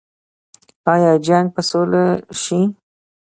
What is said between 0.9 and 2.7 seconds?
آیا جنګ به سوله شي؟